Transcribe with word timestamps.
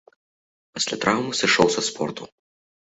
Пасля 0.79 0.95
траўмы 1.03 1.33
сышоў 1.43 1.67
са 1.77 1.81
спорту. 1.91 2.23